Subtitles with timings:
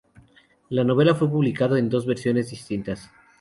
[0.69, 3.11] La novela fue publicada en dos versiones distintas.